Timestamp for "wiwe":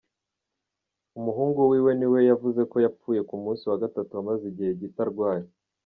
1.71-1.91